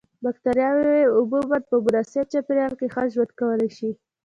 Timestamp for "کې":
2.79-2.87